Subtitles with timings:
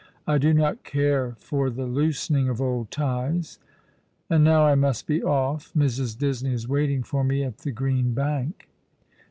[0.27, 3.59] "I do not care for the loosening of old ties.
[4.31, 5.71] And now I must be off.
[5.77, 6.17] Mrs.
[6.17, 8.67] Disney is waiting for me at the Green Bank."